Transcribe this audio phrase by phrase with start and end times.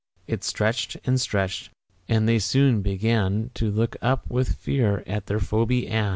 [0.25, 1.69] It stretched and stretched,
[2.09, 6.09] and they soon began To look up with fear at their Phoebe Ann.